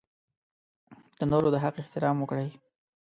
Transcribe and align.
د 1.19 1.21
نورو 1.31 1.49
د 1.53 1.57
حق 1.63 1.75
احترام 1.83 2.15
وکړئ. 2.19 2.49